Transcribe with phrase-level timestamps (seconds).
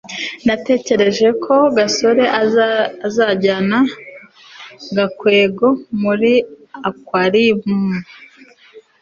[0.47, 2.23] natekereje ko gasore
[3.07, 3.79] azajyana
[4.95, 5.67] gakwego
[6.01, 6.33] muri
[6.89, 7.87] aquarium